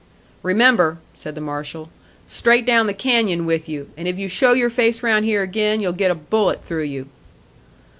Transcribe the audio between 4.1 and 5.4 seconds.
you show your face round